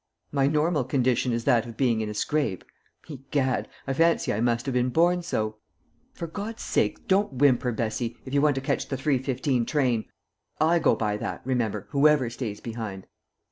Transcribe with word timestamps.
"My 0.31 0.47
normal 0.47 0.83
condition 0.83 1.31
is 1.31 1.43
that 1.43 1.67
of 1.67 1.77
being 1.77 2.01
in 2.01 2.09
a 2.09 2.15
scrape. 2.15 2.65
Egad! 3.07 3.67
I 3.85 3.93
fancy 3.93 4.33
I 4.33 4.39
must 4.41 4.65
have 4.65 4.73
been 4.73 4.89
born 4.89 5.21
so. 5.21 5.57
For 6.11 6.25
God's 6.25 6.63
sake 6.63 7.07
don't 7.07 7.33
whimper, 7.33 7.71
Bessie, 7.71 8.17
if 8.25 8.33
you 8.33 8.41
want 8.41 8.55
to 8.55 8.61
catch 8.61 8.87
the 8.87 8.97
three 8.97 9.19
fifteen 9.19 9.63
train! 9.63 10.05
I 10.59 10.79
go 10.79 10.95
by 10.95 11.17
that, 11.17 11.41
remember, 11.45 11.85
whoever 11.91 12.31
stays 12.31 12.59
behind. 12.59 13.05